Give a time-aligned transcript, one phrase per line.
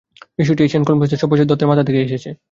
[0.39, 2.29] বিষয়টি এশিয়ান কনফ্লুয়েনসের সব্যসাচী দত্তের মাথা থেকেই এসেছে।